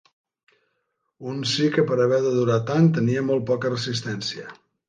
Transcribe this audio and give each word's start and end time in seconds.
Un 1.33 1.43
sí 1.51 1.69
que 1.77 1.85
per 1.91 1.99
haver 2.07 2.21
de 2.25 2.33
durar 2.39 2.57
tan, 2.73 2.91
tenia 2.99 3.25
molt 3.31 3.49
poca 3.51 3.75
resistència. 3.77 4.53